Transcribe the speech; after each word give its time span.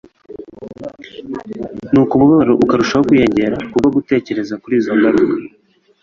nuko 1.91 2.11
umubabaro 2.15 2.53
ukarushaho 2.63 3.03
kwiyongera, 3.07 3.57
kubwo 3.71 3.89
gutekereza 3.95 4.53
kuri 4.61 4.75
izo 4.79 4.91
ngaruka. 4.97 5.37